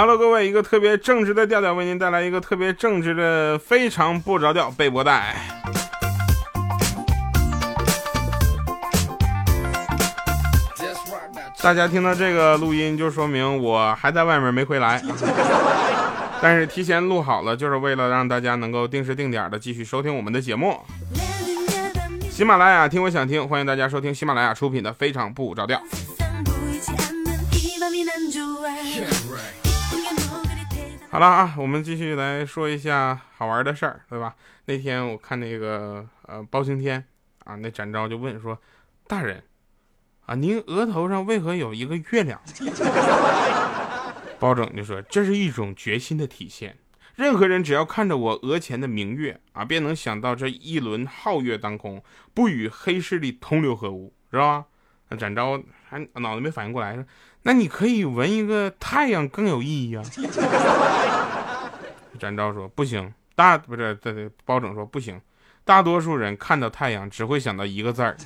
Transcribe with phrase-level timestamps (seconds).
[0.00, 5.34] Hello，各位，一个特别正直的调调为您带来一个特别正直的非常不着调背波带。
[11.60, 15.02] 大家听到这个录音，就说明我还在外面没回来，
[16.40, 20.80] 但是提前录好了，就是为了让大家能够定时定点的继续收听我们的节目。
[22.30, 25.76] 喜马拉雅听我想听，欢迎大家收听喜马拉雅出品的《非常不着调》。
[31.10, 34.34] 好了啊，我们继续来说一下好玩的事儿，对吧？
[34.66, 37.02] 那天我看那个呃包青天
[37.44, 38.60] 啊，那展昭就问说
[39.08, 39.42] ：“大人。”
[40.26, 42.38] 啊，您额头上为何有一个月亮？
[44.38, 46.76] 包拯就说：“这是一种决心的体现。
[47.16, 52.04] 任何人只要看着我额前的明月啊，便能想到这一轮皓月当空，
[52.34, 54.66] 不与黑势力同流合污，知道吧？”
[55.08, 57.02] 那展昭还脑子没反应过来，说
[57.42, 60.02] ：“那你可以纹一个太阳更有意义啊。”
[62.18, 65.20] 展昭说：“不行，大不是对对。”包拯说：“不行，
[65.64, 68.16] 大多数人看到太阳只会想到一个字儿。”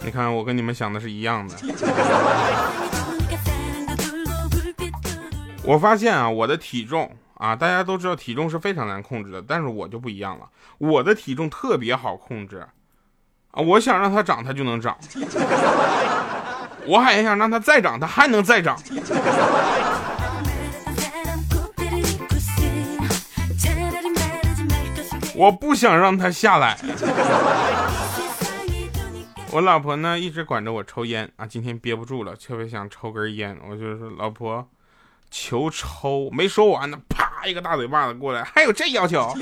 [0.00, 1.56] 你看，我跟你们想的是一样的。
[5.64, 10.48] 我发现啊，我的体重啊，大家都知道体重是非常难控制的，但是我就不一样了，
[10.78, 12.66] 我的体重特别好控制
[13.52, 13.62] 啊！
[13.62, 14.94] 我想让它长，它就能长；
[16.86, 18.78] 我还想让它再长，它还能再长。
[25.34, 26.78] 我不想让它下来。
[29.52, 33.58] 我老婆呢一直管着我抽烟啊，今天憋不住了，特别想抽根烟。
[33.68, 34.66] 我就说老婆，
[35.30, 39.32] 求抽，没说完呢，啪一个大嘴巴子过来，还有这要求？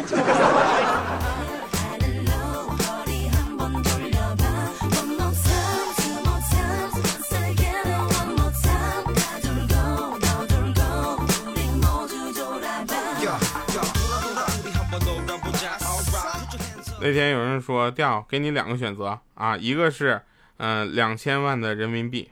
[17.00, 20.22] 那天有人说调给你两个选择啊，一个是
[20.56, 22.31] 嗯两千万的人民币，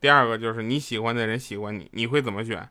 [0.00, 2.66] 第二个就是你喜欢的人喜欢你，你会怎么选？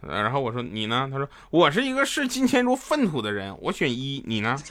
[0.00, 1.08] 然后我说你呢？
[1.10, 4.56] 他说我是一个视金钱如粪土的人，我选一，你呢？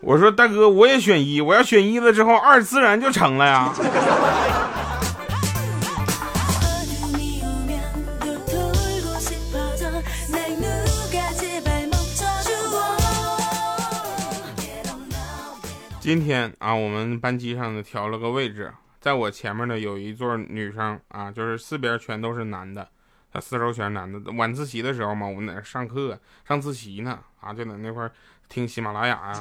[0.00, 3.72] 我说大哥我也选一，我要选一了之后二自然就成了呀。
[16.00, 22.88] 今天啊，我们班级上的调了个位置，在我前面呢有一座女生啊，就是四边全都是男的，
[23.32, 24.30] 他四周全是男的。
[24.32, 28.10] 晚自习的时候嘛，我们在那上课上自习呢，啊，就在那块
[28.48, 29.40] 听喜马拉雅呀，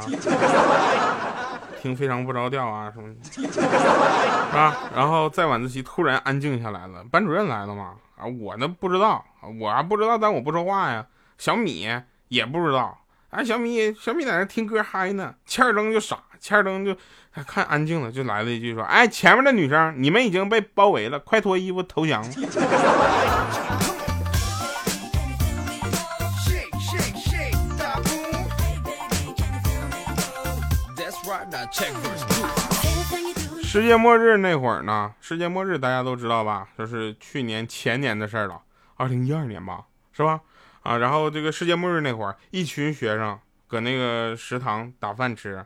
[1.82, 3.42] 听非常不着调啊什么，是
[4.56, 4.78] 吧？
[4.96, 9.26] 然后在晚自习突然安静下来了，班主任来了嘛，啊，我呢不知道，
[9.60, 11.06] 我还不知道，但我不说话呀。
[11.38, 11.90] 小米
[12.28, 13.01] 也不知道，
[13.32, 16.18] 哎，小米小米在那听歌嗨呢，欠儿灯就傻。
[16.40, 16.96] 欠儿灯就
[17.46, 22.24] 看安静了，就来了一句说：“哎，前面的女生，你们已经被包围了，快脱衣服投降。”
[33.64, 35.14] 世界末日那会儿呢？
[35.22, 36.68] 世界末日大家都知道吧？
[36.78, 38.60] 就是去年前年的事儿了，
[38.98, 39.82] 二零一二年吧，
[40.22, 40.40] 是吧？
[40.84, 43.38] 啊，然后这个世界末日那会儿，一群学生
[43.68, 45.66] 搁那个食堂打饭吃。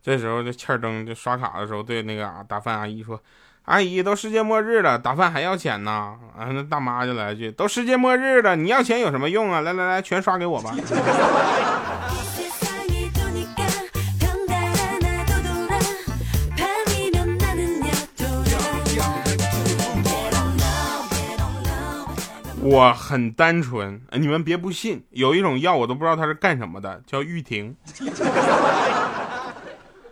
[0.00, 3.20] 这时候，这欠儿灯就刷卡的时候，对那个打饭阿姨说
[3.66, 9.60] ：“阿姨，都世界末日了，打饭还要钱呢。”啊，那大妈就来一句：“都世界末日了，你要钱有什么用啊？
[9.60, 10.72] 来来来，全刷给我吧。
[22.70, 27.74] ”我很单纯，你们别不信，有一种药我都不知道它是干什么的，叫玉婷。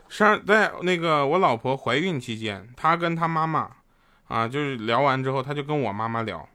[0.09, 3.69] 上在那个我老婆怀孕期间，她跟她妈妈，
[4.29, 6.49] 啊，就是聊完之后，她就跟我妈妈聊，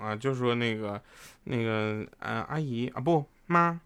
[0.00, 1.02] 啊，就说那个，
[1.42, 3.80] 那个，嗯，阿姨啊，不妈，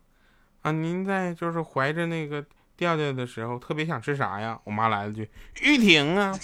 [0.61, 2.45] 啊，您在就是怀着那个
[2.77, 4.61] 调调的时候，特别想吃啥呀？
[4.65, 5.31] 我妈来了句
[5.63, 6.35] 玉婷啊。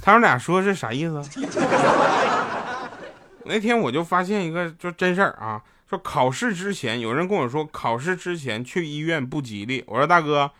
[0.00, 1.20] 他们俩说是啥意思？
[3.44, 5.60] 那天我就发现一个就真事儿啊，
[5.90, 9.82] 说考试之前有人跟我说考试之前去医院不吉利。
[9.86, 10.50] 我说大哥，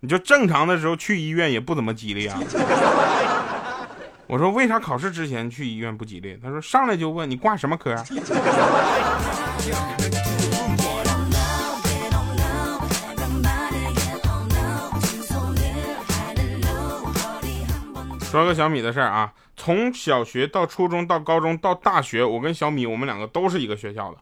[0.00, 2.40] 你就正常的时候去医院也不怎么吉利啊。
[4.26, 6.38] 我说为啥考试之前去医院不吉利？
[6.42, 7.94] 他说上来就问你挂什么科。
[18.32, 24.16] 说个小米的事儿啊，从小学到初中到高中到大学，我跟小米我们两个都是一个学校的，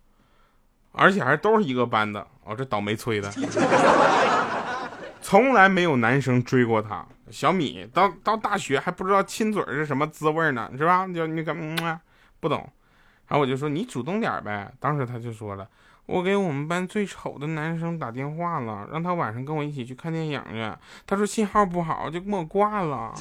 [0.90, 2.26] 而且还都是一个班的。
[2.42, 3.30] 哦，这倒霉催的，
[5.22, 7.06] 从来没有男生追过她。
[7.30, 11.06] 小米到到大学还不知道亲嘴是什么滋味呢，是吧？
[11.06, 12.00] 就那个嗯，
[12.40, 12.68] 不懂。
[13.28, 14.72] 然后我就说你主动点呗。
[14.80, 15.68] 当时他就说了。
[16.10, 20.76] 我给我们班最丑的男生打电话了，让他晚上跟我一起去看电影去。
[21.06, 23.14] 他说信号不好，就给我挂了。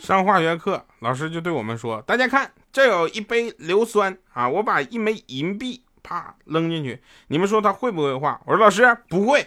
[0.00, 8.38] 上化学课，老师就对我们说：“大家看，这有一杯硫酸啊，我把一枚银币。”啪扔进去，你们说他会不会画？
[8.44, 9.44] 我说老师不会。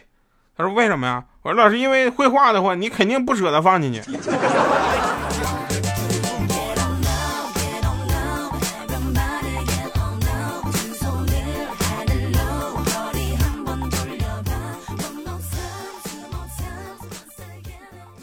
[0.58, 1.24] 他说为什么呀？
[1.44, 4.02] 我说老师因为会画的话，你肯定不舍得放进去。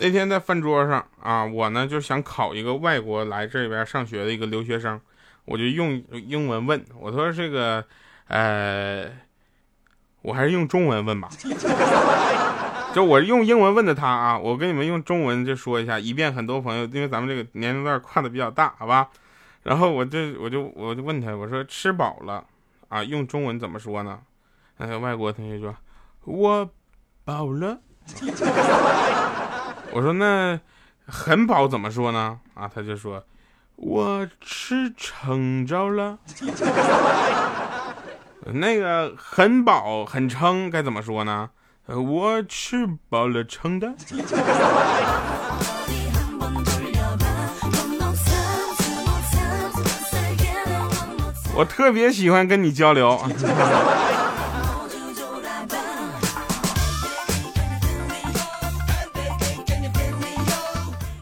[0.00, 5.00] 那天在饭桌上啊，我呢就想考一个外国来这边上学的一个留学生，
[5.44, 7.84] 我就用英文问我说这个。
[8.28, 9.10] 呃，
[10.22, 11.28] 我还是用中文问吧。
[12.94, 19.08] 就我用英文问的他啊，我跟你们用中文就说一下，以便很多朋友，因为咱们这个年龄段跨的比较大，好吧？
[19.64, 22.44] 然后我就我就我就问他，我说吃饱了
[22.88, 24.20] 啊，用中文怎么说呢？
[24.76, 25.74] 那个外国同学说，
[26.24, 26.70] 我
[27.24, 27.80] 饱了。
[29.90, 30.60] 我说那
[31.06, 32.38] 很饱怎么说呢？
[32.54, 33.24] 啊，他就说，
[33.76, 36.18] 我吃撑着了。
[38.52, 41.50] 那个很饱很撑该怎么说呢？
[41.86, 43.94] 我吃饱了撑的。
[51.56, 53.18] 我特别喜欢跟你交流。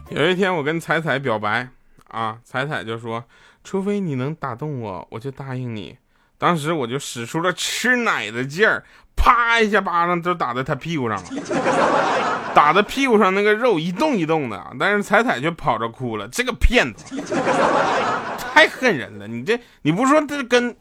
[0.09, 1.69] 有一天我跟彩彩表白
[2.09, 3.23] 啊，彩彩就说
[3.63, 5.97] ：“除非你能打动我，我就答应你。”
[6.43, 8.83] 当时我就使出了吃奶的劲儿，
[9.15, 11.23] 啪一下巴掌就打在他屁股上了，
[12.53, 14.61] 打在屁股上那个肉一动一动的。
[14.77, 17.15] 但是彩彩却跑着哭了，这个骗子
[18.53, 19.25] 太恨人了！
[19.25, 20.75] 你这你不说这跟。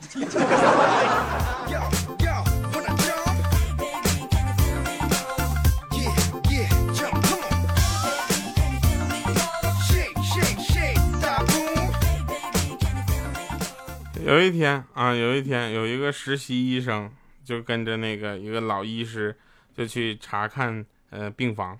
[14.32, 17.10] 有一天啊，有一天有一个实习医生
[17.44, 19.36] 就跟着那个一个老医师
[19.76, 21.76] 就去查看呃病房，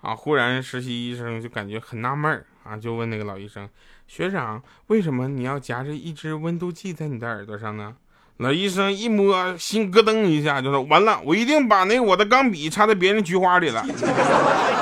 [0.00, 3.68] 啊，忽然实习医生就感觉很纳闷啊，就问那个老医生
[4.06, 7.94] 学长，为什么你要夹着一支温度计在你的耳朵上呢？
[8.38, 13.84] 老医生一摸，心咯噔一下，就说完了，我一定把那我的钢笔插在别人菊花里了。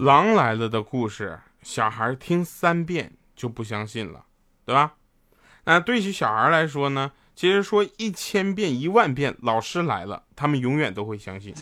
[0.00, 4.24] 狼来了的故事，小孩听三遍就不相信了，
[4.64, 4.94] 对吧？
[5.64, 7.12] 那对于小孩来说呢？
[7.36, 11.54] 其实说一千遍、一万遍，老师来了，他们永远都会相信。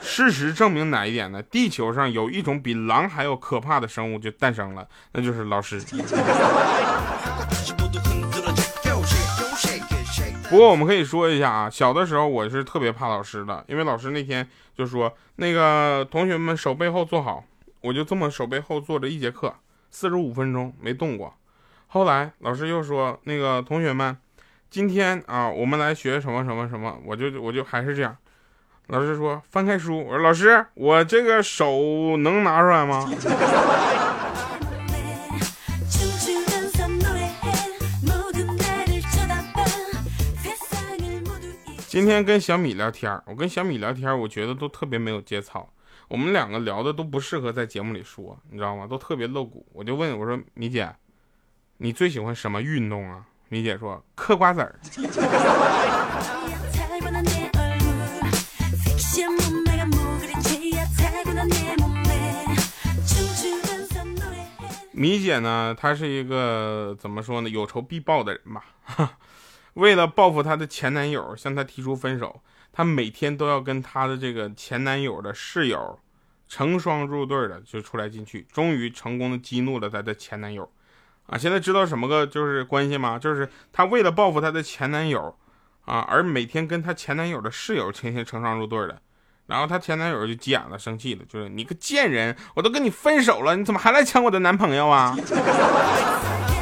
[0.00, 1.42] 事实证明哪一点呢？
[1.42, 5.82] 地球上有一种比狼还要可怕的生物就诞生了，那就是老师。
[10.50, 14.44] 不过我们可以说一下啊，小的时候我是特别怕老师的，因为老师那天
[14.76, 17.44] 就说那个同学们手背后坐好，
[17.82, 19.54] 我就这么手背后坐着一节课，
[19.92, 21.32] 四十五分钟没动过。
[21.86, 24.16] 后来老师又说那个同学们，
[24.68, 28.16] 今天啊我们来学什么什么什么，我就我就还是这样。
[28.88, 33.08] 老师说翻开书，我说老师我这个手能拿出来吗？
[41.90, 45.68] 今天跟小米聊天，我跟小米聊天，我觉得都特别没有节操。
[46.06, 48.86] 我们两个聊的都不适合在节目里说，你知道吗？
[48.86, 49.66] 都特别露骨。
[49.72, 50.88] 我就问我说：“米姐，
[51.78, 54.78] 你最喜欢什么运动啊？”米姐说：“嗑瓜子儿。”
[64.92, 68.64] 米姐呢，她是一个怎么说呢，有仇必报的人吧。
[69.74, 75.98] 为了报复她的前男友，向她提出分手，她每天都要跟她的这个前男友的室友
[76.48, 80.70] 成双入对的就出来进去，终于成功的激怒了她的前男友。
[81.26, 83.16] 啊，现在知道什么个就是关系吗？
[83.18, 85.36] 就是她为了报复她的前男友，
[85.84, 89.00] 啊，而每天跟她前男友的室友天天成双入对的。
[89.46, 95.16] 然后她前男友就急眼了，生气了，就是你个贱人，我都跟你分手了，你怎么还来抢我的男朋友啊？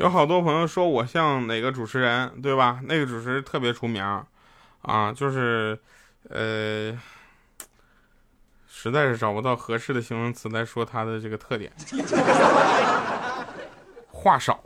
[0.00, 2.80] 有好多朋友说我像哪个主持人，对吧？
[2.84, 4.02] 那个主持人特别出名，
[4.82, 5.78] 啊，就是。
[6.28, 6.92] 呃，
[8.68, 11.72] 实在是找不到合适的形容词来说他的这个特点。
[14.12, 14.62] 话少，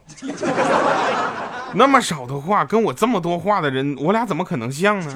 [1.75, 5.15] 那么少的话，跟我这么多话的人，我俩怎么可能像呢？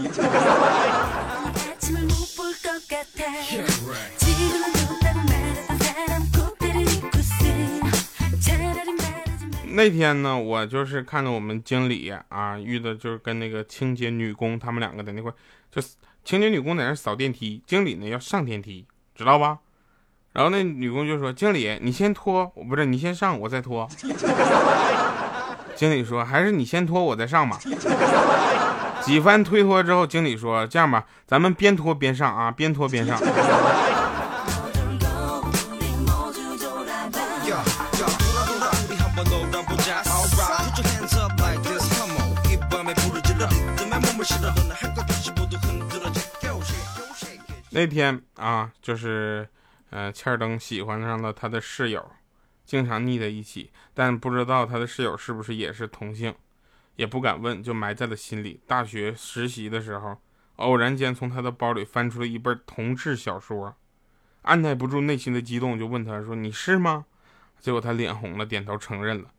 [9.78, 15.32] 那天呢，我就是看着我们经理啊，遇的就是跟那个清洁女工他们两个在那块，
[15.70, 15.80] 就。
[16.24, 19.60] 清洁女工在那扫电梯，经理呢要上电梯，知道吧？
[20.32, 23.88] 然后那女工就说：“经理，你先拖，我不是你先上，我再拖。
[25.74, 27.58] ”经理说：“还是你先拖，我再上吧。”
[29.00, 33.16] 几番推脱之后，经理说：“这样吧，咱们边拖边上啊，边拖边上。”
[47.78, 49.48] 那天啊，就是，
[49.90, 52.10] 呃，欠儿登喜欢上了他的室友，
[52.64, 56.34] 经常腻在一起，但不知道他的室友是不是也是同性，
[56.96, 58.60] 也不敢问，就埋在了心里。
[58.66, 60.20] 大学实习的时候，
[60.56, 63.76] 偶然间从他的包里翻出了一本同志小说，
[64.42, 67.06] 按耐不住内心的激动，就问他说：“你是吗？”
[67.60, 69.30] 结果他脸红了，点头承认了。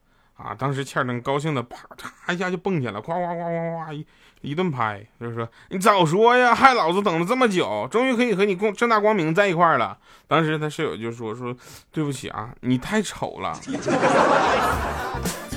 [0.41, 0.55] 啊！
[0.57, 4.07] 当时倩儿登高兴的啪嚓一下就蹦起来，夸夸夸夸夸一
[4.41, 9.97] 一顿拍，就是说你早说呀，害老子等了这么久，终于可以和你共正大光明在一块了。
[10.27, 11.53] 当时他室友就说说
[11.91, 13.53] 对不起啊，你太丑了。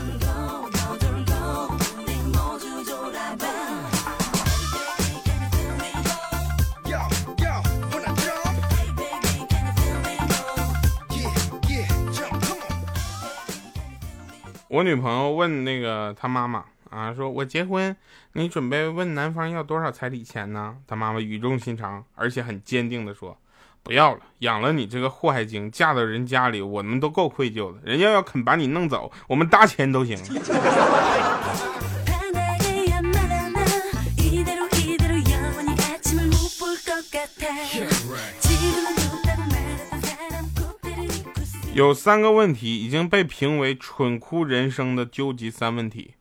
[14.73, 17.95] 我女朋友问那个她妈妈啊，说我结婚，
[18.33, 20.75] 你准备问男方要多少彩礼钱呢？
[20.87, 23.37] 她妈妈语重心长，而且很坚定的说，
[23.83, 27.81] 不要了，养了你这个祸害精，嫁到人家里，我们都够愧疚的。
[27.85, 30.17] 人家要肯把你弄走，我们搭钱都行。
[41.75, 46.13] 有三个问题已经被评为蠢哭人生的究极三问题，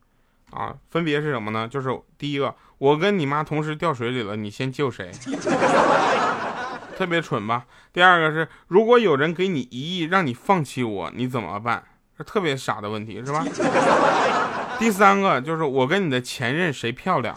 [0.50, 1.68] 啊，分别是什么呢？
[1.68, 5.10] 就是第一个，我跟你妈同时掉水里了，你先救谁？
[6.96, 7.66] 特别蠢吧？
[7.92, 11.82] 第二个是，如果有人给你一亿让你放弃我，你怎么办？
[12.16, 13.44] 是特别傻的问题，是吧？
[14.80, 17.36] 第三个就是我跟你的前任谁漂亮？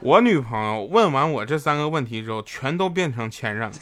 [0.00, 3.74] 我女朋友问完我这三个问题之后，全都变成前任了。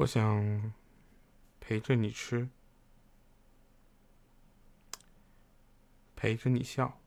[0.00, 0.72] 我想
[1.60, 2.48] 陪着你吃，
[6.16, 7.02] 陪着你笑，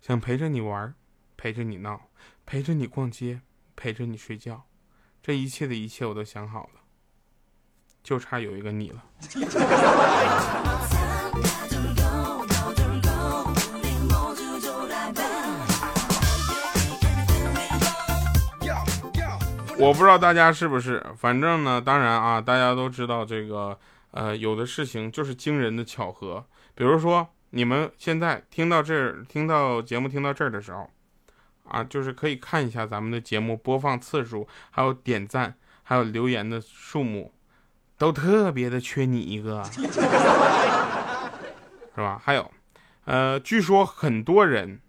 [0.00, 0.94] 想陪着你玩，
[1.36, 2.08] 陪着你闹，
[2.46, 3.42] 陪着你逛街，
[3.76, 4.66] 陪着你睡觉，
[5.22, 6.80] 这一切的一切我都想好了，
[8.02, 9.04] 就差有一个你了。
[19.78, 23.78] 我不知道大家是不是，反正呢，当然啊，大家都知道这个，
[24.10, 26.42] 呃，有的事情就是惊人的巧合。
[26.74, 30.88] 比如说，你们现在听到这儿，听到节目听到这儿的时候，
[31.68, 37.34] 啊，就是可以看一下咱们的节目播放次数，还有点赞，还有留言的数目，
[37.98, 39.62] 都特别的缺你一个，
[41.94, 42.18] 是吧？
[42.24, 42.50] 还有，
[43.04, 44.80] 呃，据说很多人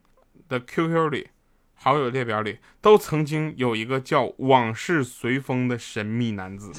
[0.47, 1.27] 的 QQ 里。
[1.79, 6.71] 好友列表里都曾经有一个叫往事随风的神秘男子。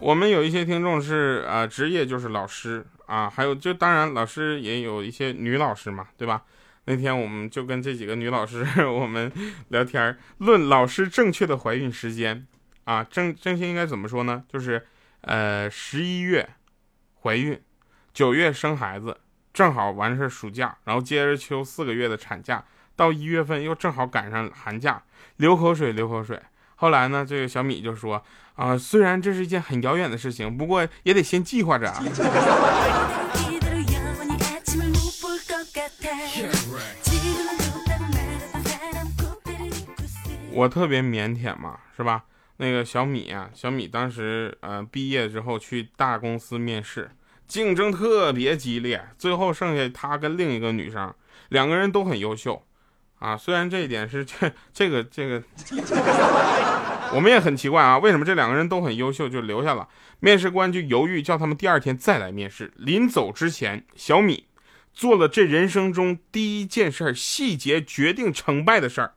[0.00, 6.42] 我们有一些听众是啊职业就是老师啊还有就当然老师也有一些女老师嘛对吧？
[6.92, 9.32] 那天我们就跟这几个女老师 我们
[9.68, 12.46] 聊天，论老师正确的怀孕时间
[12.84, 14.44] 啊，正正确应该怎么说呢？
[14.46, 14.86] 就是
[15.22, 16.46] 呃十一月
[17.22, 17.58] 怀孕，
[18.12, 19.16] 九月生孩子，
[19.54, 22.62] 正好完事暑假，然后接着休四个月的产假，
[22.94, 25.02] 到一月份又正好赶上寒假，
[25.36, 26.38] 流口水流口水。
[26.74, 28.22] 后来呢，这个小米就说
[28.56, 31.90] 啊，虽然这是一件很遥远的事情，不过也得先计划着。
[40.52, 42.24] 我特别腼腆嘛，是吧？
[42.58, 47.10] 那个小米啊，小米当时呃毕业之后去大公司面试，
[47.48, 51.12] 竞争特别激烈，最后剩下他跟另一个女生，
[51.48, 52.64] 两个人都很优秀，
[53.18, 55.42] 啊，虽然这一点是这这个这个，
[57.14, 59.88] 我们也很奇怪啊，为什么这两个人都很优秀就留下了？
[60.20, 62.72] 面试官就犹豫，叫他们第二天再来面试。
[62.76, 64.46] 临走之前，小米
[64.92, 69.14] 做了这人生中第一件事儿，细节决定成败的事儿。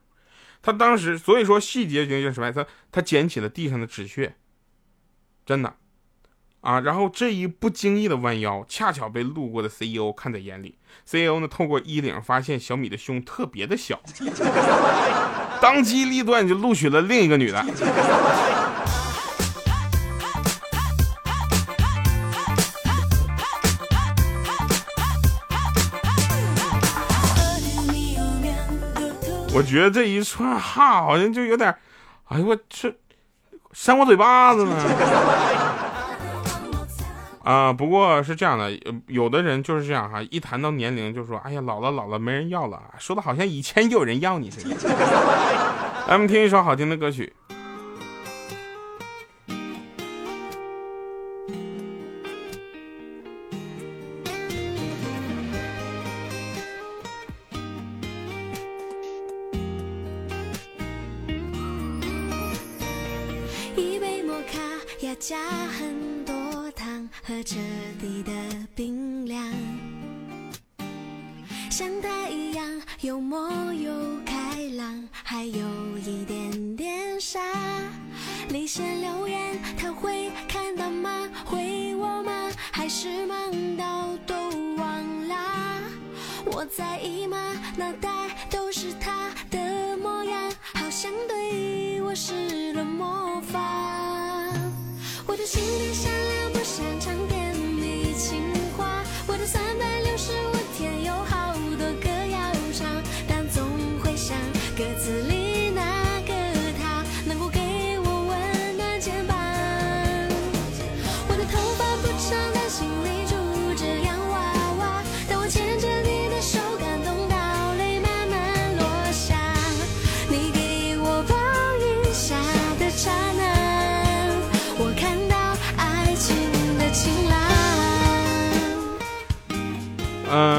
[0.66, 2.52] 他当时，所以说细节决定什么？
[2.52, 4.34] 他他捡起了地上的纸屑，
[5.46, 5.76] 真的，
[6.62, 10.80] 啊，然后这一不经意的弯腰，恰巧被路过的 CEO 看在眼里。
[11.06, 14.02] CEO 呢，透过衣领发现小米的胸特别的小，
[15.62, 17.64] 当机立断就录取了另一个女的。
[29.56, 31.74] 我觉得这一串哈好像就有点，
[32.26, 32.94] 哎呦我去，
[33.72, 34.76] 扇我嘴巴子呢。
[37.42, 38.70] 啊，不过是这样的，
[39.08, 44.76] 有的人就是这样哈，一谈到年龄就说，哎呀老了老了没人要了，说的好像以前有人要你似的。
[46.06, 47.32] 咱们听一首好听的歌曲。
[65.46, 67.56] 加很多糖和彻
[68.00, 68.32] 底的
[68.74, 69.54] 冰凉，
[71.70, 73.92] 像太阳，幽默又
[74.26, 77.40] 开朗，还有一点点傻。
[78.50, 81.30] 离线留言他会看到吗？
[81.46, 82.52] 回我吗？
[82.72, 84.36] 还是忙到都
[84.78, 85.80] 忘啦？
[86.46, 87.38] 我在意吗？
[87.78, 88.10] 脑袋
[88.50, 94.15] 都是他的模样，好像对我施了魔法。
[95.46, 98.42] 心地善良不擅长甜蜜情
[98.76, 102.88] 话我的三百六十五天有好多歌要唱
[103.28, 103.64] 但总
[104.04, 104.36] 会想
[104.76, 105.35] 歌词里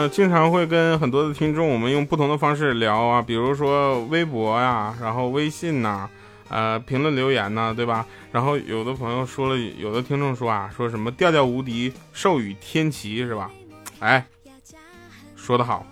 [0.09, 6.09] 经常会跟很多的听众，我们用不同的方式聊啊，比如说微博呀，然后微信呐，
[6.49, 8.07] 呃，评论留言呐，对吧？
[8.33, 13.51] 然后有的朋友说了，有的听众说啊，说什么调调无敌，寿与天齐，是吧？
[14.01, 14.27] 哎，
[15.35, 15.87] 说的好。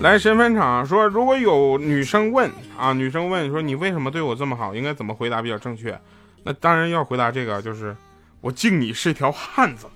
[0.00, 5.98] 来神返场说，如果有女生问啊，女生问说你为什么对我这么好，应该怎么回答比较正确？
[6.44, 7.96] 那当然要回答这个，就是
[8.46, 9.86] 我敬你是一条汉子。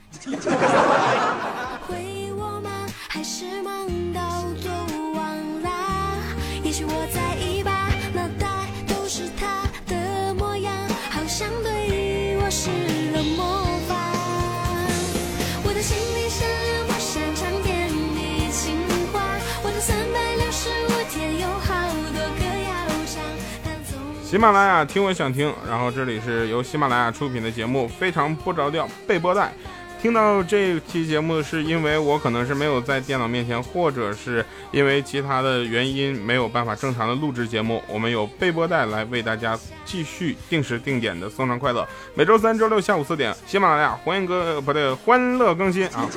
[24.30, 29.52] 喜马拉雅听我想听，然后这里是由喜马拉雅出品的节目，非常不着调备播带。
[30.00, 37.82] 听到这期节目，是因为我可能是没有在电脑面前，或者是因为其他的原因没有办法正常的录制节目。
[37.88, 41.84] 我们有备播带来为大家继续定时定点的送上快乐。
[42.14, 46.08] 每周三、周六下午四点，喜马拉雅欢迎哥不对，欢乐更新啊！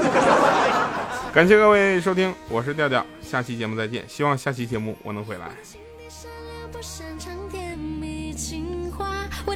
[1.33, 4.05] 感谢各位收听，我是调调，下期节目再见。
[4.07, 5.49] 希望下期节目我能回来。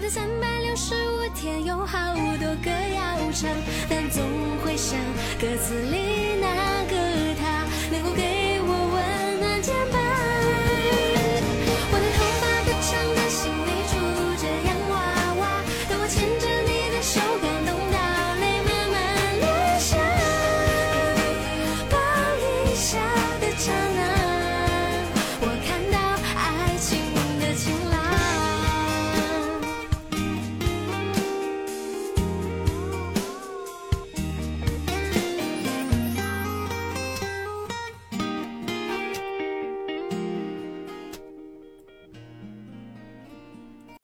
[0.07, 1.97] 的三百六十五天有好
[2.39, 3.49] 多歌要唱，
[3.89, 4.23] 但总
[4.63, 4.97] 会想
[5.37, 6.06] 歌词里。